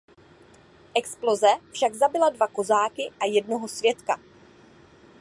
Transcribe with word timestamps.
Exploze 0.95 1.47
však 1.71 1.93
zabila 1.93 2.29
dva 2.29 2.47
kozáky 2.47 3.11
a 3.19 3.25
jednoho 3.25 3.67
svědka. 3.67 4.19